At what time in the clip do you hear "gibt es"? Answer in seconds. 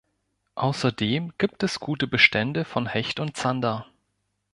1.37-1.79